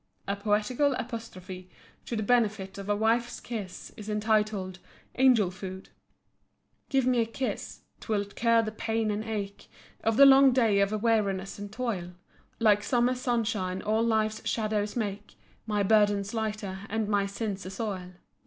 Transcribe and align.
A 0.27 0.35
poetical 0.35 0.93
apostrophe 0.93 1.69
to 2.07 2.15
the 2.15 2.23
benefit 2.23 2.79
of 2.79 2.89
a 2.89 2.95
wife's 2.95 3.39
kiss 3.39 3.91
is 3.95 4.09
entitled 4.09 4.79
"Angel 5.19 5.51
food"; 5.51 5.89
"Give 6.89 7.05
me 7.05 7.19
a 7.19 7.25
kiss, 7.27 7.81
'twill 7.99 8.25
cure 8.25 8.63
the 8.63 8.71
pain 8.71 9.11
and 9.11 9.23
ache 9.23 9.67
Of 10.03 10.17
the 10.17 10.25
long 10.25 10.53
day 10.53 10.79
of 10.79 10.91
weariness 11.03 11.59
and 11.59 11.71
toil; 11.71 12.13
Like 12.57 12.81
summer 12.81 13.13
sunshine 13.13 13.83
all 13.83 14.01
life's 14.01 14.43
shadows 14.49 14.95
make, 14.95 15.35
My 15.67 15.83
burdens 15.83 16.33
lighter, 16.33 16.79
and 16.89 17.07
my 17.07 17.27
sins 17.27 17.63
assoil." 17.63 18.13